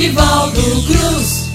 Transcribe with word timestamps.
Nivaldo 0.00 0.62
Cruz. 0.86 1.50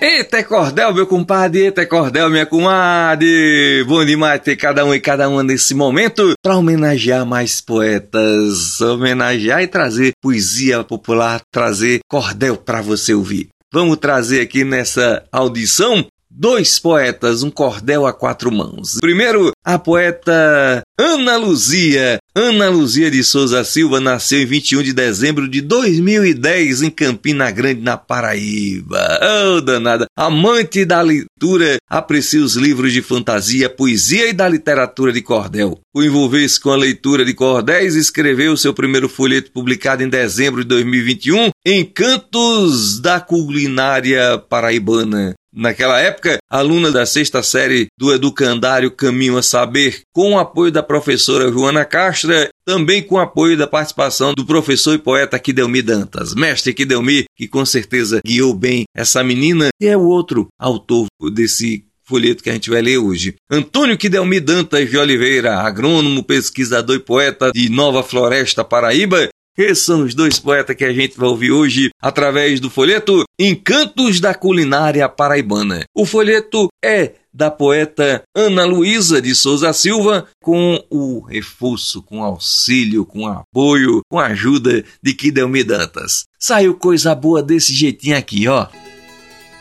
Eita, 0.00 0.38
é 0.38 0.42
cordel, 0.42 0.94
meu 0.94 1.06
compadre, 1.06 1.64
eita, 1.64 1.82
é 1.82 1.84
cordel, 1.84 2.30
minha 2.30 2.46
comadre. 2.46 3.84
Bom 3.86 4.02
demais 4.06 4.40
ter 4.40 4.56
cada 4.56 4.82
um 4.86 4.94
e 4.94 4.98
cada 4.98 5.28
uma 5.28 5.42
nesse 5.42 5.74
momento 5.74 6.32
para 6.42 6.56
homenagear 6.56 7.26
mais 7.26 7.60
poetas, 7.60 8.80
homenagear 8.80 9.62
e 9.62 9.66
trazer 9.66 10.12
poesia 10.18 10.82
popular, 10.82 11.42
trazer 11.52 12.00
cordel 12.08 12.56
para 12.56 12.80
você 12.80 13.12
ouvir. 13.12 13.50
Vamos 13.70 13.98
trazer 13.98 14.40
aqui 14.40 14.64
nessa 14.64 15.22
audição 15.30 16.06
dois 16.30 16.78
poetas, 16.78 17.42
um 17.42 17.50
cordel 17.50 18.06
a 18.06 18.14
quatro 18.14 18.50
mãos. 18.50 18.96
Primeiro, 18.98 19.52
a 19.62 19.78
poeta 19.78 20.80
Ana 21.02 21.38
Luzia. 21.38 22.18
Ana 22.34 22.68
Luzia 22.68 23.10
de 23.10 23.24
Souza 23.24 23.64
Silva 23.64 24.00
nasceu 24.00 24.42
em 24.42 24.44
21 24.44 24.82
de 24.82 24.92
dezembro 24.92 25.48
de 25.48 25.62
2010 25.62 26.82
em 26.82 26.90
Campina 26.90 27.50
Grande, 27.50 27.80
na 27.80 27.96
Paraíba. 27.96 29.18
Oh, 29.22 29.62
danada! 29.62 30.04
Amante 30.14 30.84
da 30.84 31.00
leitura, 31.00 31.78
aprecia 31.88 32.44
os 32.44 32.54
livros 32.54 32.92
de 32.92 33.00
fantasia, 33.00 33.70
poesia 33.70 34.28
e 34.28 34.34
da 34.34 34.46
literatura 34.46 35.10
de 35.10 35.22
cordel. 35.22 35.80
Por 35.90 36.04
envolver-se 36.04 36.60
com 36.60 36.70
a 36.70 36.76
leitura 36.76 37.24
de 37.24 37.32
cordéis, 37.32 37.96
escreveu 37.96 38.54
seu 38.54 38.74
primeiro 38.74 39.08
folheto 39.08 39.50
publicado 39.52 40.02
em 40.02 40.08
dezembro 40.08 40.62
de 40.62 40.68
2021, 40.68 41.48
Encantos 41.64 43.00
da 43.00 43.18
Culinária 43.20 44.36
Paraibana. 44.36 45.34
Naquela 45.52 45.98
época, 46.00 46.38
aluna 46.48 46.92
da 46.92 47.04
sexta 47.04 47.42
série 47.42 47.88
do 47.98 48.12
Educandário 48.12 48.90
Caminho 48.90 49.36
a 49.36 49.42
Saber, 49.42 50.02
com 50.12 50.34
o 50.34 50.38
apoio 50.38 50.70
da 50.70 50.82
professora 50.82 51.50
Joana 51.50 51.84
Castra, 51.84 52.48
também 52.64 53.02
com 53.02 53.16
o 53.16 53.20
apoio 53.20 53.56
da 53.56 53.66
participação 53.66 54.32
do 54.32 54.46
professor 54.46 54.94
e 54.94 54.98
poeta 54.98 55.38
Kidelmi 55.38 55.82
Dantas. 55.82 56.34
Mestre 56.34 56.72
Kidelmi, 56.72 57.24
que 57.36 57.48
com 57.48 57.66
certeza 57.66 58.20
guiou 58.24 58.54
bem 58.54 58.84
essa 58.94 59.24
menina, 59.24 59.70
e 59.80 59.86
é 59.86 59.96
o 59.96 60.02
outro 60.02 60.46
autor 60.58 61.08
desse 61.32 61.84
folheto 62.04 62.42
que 62.42 62.50
a 62.50 62.52
gente 62.52 62.68
vai 62.68 62.82
ler 62.82 62.98
hoje. 62.98 63.36
Antônio 63.50 63.96
Kidelmi 63.96 64.40
Dantas 64.40 64.90
de 64.90 64.98
Oliveira, 64.98 65.58
agrônomo, 65.58 66.24
pesquisador 66.24 66.96
e 66.96 67.00
poeta 67.00 67.52
de 67.52 67.68
Nova 67.68 68.02
Floresta, 68.02 68.64
Paraíba, 68.64 69.28
esses 69.56 69.84
são 69.84 70.04
os 70.04 70.14
dois 70.14 70.38
poetas 70.38 70.76
que 70.76 70.84
a 70.84 70.92
gente 70.92 71.16
vai 71.16 71.28
ouvir 71.28 71.50
hoje 71.50 71.90
através 72.00 72.60
do 72.60 72.70
folheto 72.70 73.24
Encantos 73.38 74.20
da 74.20 74.34
Culinária 74.34 75.08
Paraibana. 75.08 75.84
O 75.94 76.06
folheto 76.06 76.68
é 76.84 77.14
da 77.32 77.50
poeta 77.50 78.22
Ana 78.34 78.64
Luísa 78.64 79.22
de 79.22 79.34
Souza 79.34 79.72
Silva, 79.72 80.26
com 80.42 80.82
o 80.90 81.20
reforço, 81.20 82.02
com 82.02 82.22
auxílio, 82.22 83.04
com 83.04 83.26
apoio, 83.26 84.00
com 84.10 84.18
ajuda 84.18 84.84
de 85.02 85.14
Kidelmi 85.14 85.62
Dantas. 85.62 86.24
Saiu 86.38 86.74
coisa 86.74 87.14
boa 87.14 87.42
desse 87.42 87.72
jeitinho 87.72 88.16
aqui, 88.16 88.48
ó. 88.48 88.66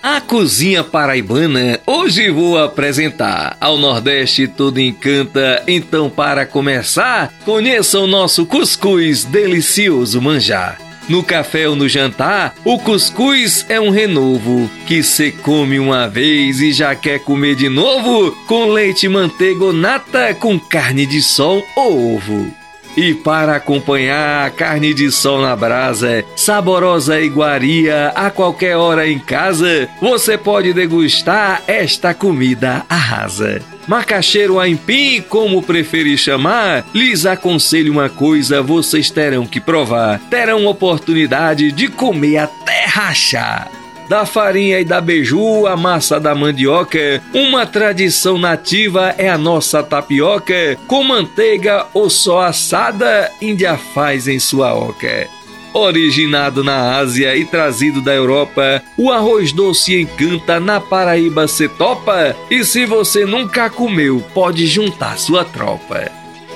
A 0.02 0.22
cozinha 0.22 0.82
paraibana 0.82 1.78
hoje 1.86 2.30
vou 2.30 2.58
apresentar. 2.58 3.58
Ao 3.60 3.78
Nordeste 3.78 4.48
tudo 4.48 4.80
encanta, 4.80 5.62
então 5.68 6.10
para 6.10 6.46
começar, 6.46 7.34
conheça 7.44 8.00
o 8.00 8.08
nosso 8.08 8.46
cuscuz 8.46 9.26
delicioso 9.26 10.22
manjar. 10.22 10.78
No 11.10 11.22
café 11.22 11.68
ou 11.68 11.76
no 11.76 11.90
jantar, 11.90 12.56
o 12.64 12.80
cuscuz 12.80 13.66
é 13.68 13.82
um 13.82 13.90
renovo 13.90 14.70
que 14.88 15.04
se 15.04 15.32
come 15.32 15.80
uma 15.80 16.08
vez 16.08 16.62
e 16.62 16.72
já 16.72 16.96
quer 16.96 17.20
comer 17.20 17.56
de 17.56 17.68
novo 17.68 18.32
com 18.48 18.68
leite, 18.68 19.10
manteiga 19.10 19.66
ou 19.66 19.74
nata 19.74 20.34
com 20.34 20.58
carne 20.58 21.06
de 21.06 21.22
sol 21.22 21.62
ou 21.76 22.16
ovo. 22.16 22.59
E 23.02 23.14
para 23.14 23.56
acompanhar 23.56 24.46
a 24.46 24.50
carne 24.50 24.94
de 24.94 25.10
sol 25.10 25.40
na 25.40 25.56
brasa, 25.56 26.26
saborosa 26.36 27.18
iguaria 27.22 28.10
a 28.10 28.30
qualquer 28.30 28.76
hora 28.76 29.08
em 29.08 29.18
casa, 29.18 29.88
você 30.02 30.38
pode 30.38 30.74
degustar 30.74 31.64
esta 31.66 32.14
comida 32.14 32.86
arrasa. 32.90 33.62
Macaxeiro 33.88 34.60
aipim, 34.60 35.22
como 35.22 35.64
preferir 35.64 36.18
chamar, 36.18 36.86
lhes 36.94 37.26
aconselho 37.26 37.94
uma 37.94 38.10
coisa, 38.10 38.62
vocês 38.62 39.10
terão 39.10 39.46
que 39.46 39.62
provar. 39.62 40.20
Terão 40.30 40.66
oportunidade 40.66 41.72
de 41.72 41.88
comer 41.88 42.40
até 42.40 42.84
rachar 42.86 43.72
da 44.10 44.26
farinha 44.26 44.80
e 44.80 44.84
da 44.84 45.00
beiju, 45.00 45.68
a 45.68 45.78
massa 45.78 46.20
da 46.20 46.34
mandioca. 46.34 47.22
Uma 47.32 47.68
tradição 47.68 48.40
nativa 48.40 49.14
é 49.20 49.30
a 49.30 49.38
nossa 49.38 49.84
tapioca, 49.84 50.76
com 50.88 51.04
manteiga 51.04 51.86
ou 51.94 52.10
só 52.10 52.42
assada, 52.42 53.32
Índia 53.40 53.78
faz 53.78 54.28
em 54.28 54.40
sua 54.40 54.74
oca. 54.74 55.28
Originado 55.72 56.64
na 56.64 56.98
Ásia 56.98 57.36
e 57.36 57.46
trazido 57.46 58.02
da 58.02 58.12
Europa, 58.12 58.82
o 58.98 59.12
arroz 59.12 59.52
doce 59.52 60.02
encanta 60.02 60.60
na 60.60 60.80
Paraíba 60.80 61.48
se 61.48 61.70
topa. 61.70 62.36
E 62.50 62.66
se 62.66 62.88
você 62.88 63.24
nunca 63.24 63.70
comeu, 63.70 64.26
pode 64.34 64.66
juntar 64.66 65.20
sua 65.20 65.46
tropa. 65.46 66.12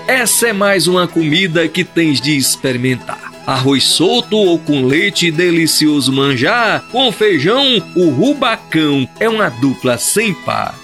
Essa 0.08 0.48
é 0.48 0.54
mais 0.54 0.88
uma 0.88 1.08
comida 1.08 1.68
que 1.68 1.84
tens 1.84 2.20
de 2.20 2.36
experimentar. 2.36 3.23
Arroz 3.46 3.84
solto 3.84 4.38
ou 4.38 4.58
com 4.58 4.86
leite 4.86 5.30
delicioso 5.32 6.12
manjar, 6.12 6.84
com 6.92 7.12
feijão, 7.12 7.84
o 7.96 8.10
rubacão 8.10 9.08
é 9.20 9.28
uma 9.28 9.50
dupla 9.50 9.98
sem 9.98 10.34
par. 10.34 10.76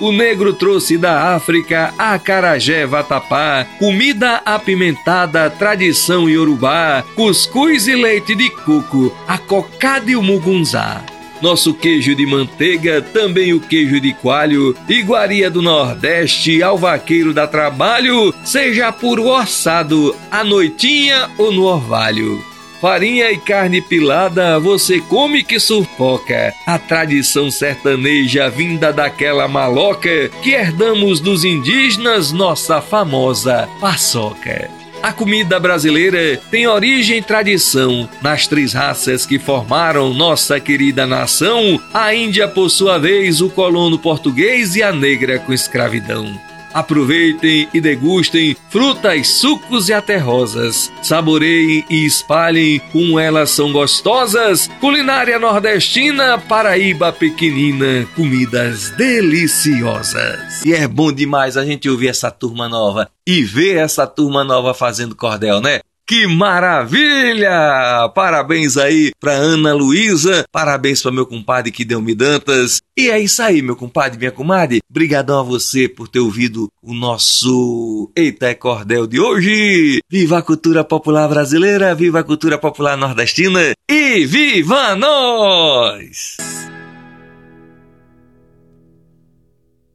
O 0.00 0.12
negro 0.12 0.52
trouxe 0.52 0.98
da 0.98 1.34
África 1.34 1.92
a 1.98 2.18
carajé 2.18 2.86
vatapá, 2.86 3.66
comida 3.78 4.42
apimentada, 4.44 5.48
tradição 5.48 6.28
iorubá, 6.28 7.02
cuscuz 7.14 7.86
e 7.86 7.94
leite 7.94 8.34
de 8.34 8.50
coco, 8.50 9.16
a 9.26 9.38
cocada 9.38 10.10
e 10.10 10.16
o 10.16 10.22
mugunzá 10.22 11.02
nosso 11.40 11.74
queijo 11.74 12.14
de 12.14 12.26
manteiga, 12.26 13.00
também 13.00 13.52
o 13.52 13.60
queijo 13.60 14.00
de 14.00 14.12
coalho, 14.12 14.76
iguaria 14.88 15.50
do 15.50 15.62
Nordeste, 15.62 16.62
ao 16.62 16.78
vaqueiro 16.78 17.32
da 17.32 17.46
trabalho, 17.46 18.34
seja 18.44 18.92
por 18.92 19.20
orçado, 19.20 20.14
à 20.30 20.42
noitinha 20.42 21.30
ou 21.38 21.52
no 21.52 21.64
orvalho. 21.64 22.42
Farinha 22.80 23.30
e 23.32 23.38
carne 23.38 23.80
pilada, 23.80 24.60
você 24.60 25.00
come 25.00 25.42
que 25.42 25.58
sufoca. 25.58 26.52
A 26.66 26.78
tradição 26.78 27.50
sertaneja 27.50 28.50
vinda 28.50 28.92
daquela 28.92 29.48
maloca 29.48 30.28
que 30.42 30.50
herdamos 30.50 31.18
dos 31.18 31.42
indígenas, 31.44 32.32
nossa 32.32 32.82
famosa 32.82 33.68
paçoca. 33.80 34.70
A 35.02 35.12
comida 35.12 35.60
brasileira 35.60 36.40
tem 36.50 36.66
origem 36.66 37.18
e 37.18 37.22
tradição 37.22 38.08
nas 38.20 38.46
três 38.46 38.72
raças 38.72 39.24
que 39.24 39.38
formaram 39.38 40.12
nossa 40.12 40.58
querida 40.58 41.06
nação, 41.06 41.80
a 41.94 42.14
Índia, 42.14 42.48
por 42.48 42.68
sua 42.68 42.98
vez, 42.98 43.40
o 43.40 43.48
colono 43.48 43.98
português 43.98 44.74
e 44.74 44.82
a 44.82 44.92
negra 44.92 45.38
com 45.38 45.52
escravidão. 45.52 46.45
Aproveitem 46.76 47.66
e 47.72 47.80
degustem 47.80 48.54
frutas, 48.68 49.28
sucos 49.28 49.88
e 49.88 49.94
até 49.94 50.18
rosas. 50.18 50.92
Saboreiem 51.02 51.82
e 51.88 52.04
espalhem 52.04 52.82
como 52.92 53.18
elas 53.18 53.48
são 53.48 53.72
gostosas. 53.72 54.68
Culinária 54.78 55.38
nordestina, 55.38 56.36
Paraíba 56.36 57.14
pequenina, 57.14 58.06
comidas 58.14 58.90
deliciosas. 58.90 60.62
E 60.66 60.74
é 60.74 60.86
bom 60.86 61.10
demais 61.10 61.56
a 61.56 61.64
gente 61.64 61.88
ouvir 61.88 62.08
essa 62.08 62.30
turma 62.30 62.68
nova 62.68 63.08
e 63.26 63.42
ver 63.42 63.78
essa 63.78 64.06
turma 64.06 64.44
nova 64.44 64.74
fazendo 64.74 65.16
cordel, 65.16 65.62
né? 65.62 65.80
Que 66.06 66.24
maravilha! 66.28 68.08
Parabéns 68.14 68.76
aí 68.76 69.10
pra 69.18 69.32
Ana 69.32 69.74
Luísa, 69.74 70.44
parabéns 70.52 71.02
para 71.02 71.10
meu 71.10 71.26
compadre 71.26 71.72
que 71.72 71.84
deu 71.84 72.00
me 72.00 72.14
dantas. 72.14 72.80
E 72.96 73.10
é 73.10 73.18
isso 73.18 73.42
aí, 73.42 73.60
meu 73.60 73.74
compadre, 73.74 74.16
minha 74.16 74.30
comadre. 74.30 74.78
Brigadão 74.88 75.40
a 75.40 75.42
você 75.42 75.88
por 75.88 76.06
ter 76.06 76.20
ouvido 76.20 76.70
o 76.80 76.94
nosso 76.94 78.08
Eita 78.14 78.46
é 78.46 78.54
Cordel 78.54 79.08
de 79.08 79.18
hoje. 79.18 79.98
Viva 80.08 80.38
a 80.38 80.42
cultura 80.42 80.84
popular 80.84 81.28
brasileira, 81.28 81.92
viva 81.92 82.20
a 82.20 82.24
cultura 82.24 82.56
popular 82.56 82.96
nordestina 82.96 83.72
e 83.90 84.24
viva 84.26 84.94
nós! 84.94 86.36